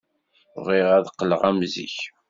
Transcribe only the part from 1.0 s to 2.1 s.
qqleɣ am zik.